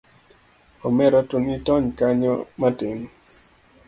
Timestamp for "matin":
2.59-2.99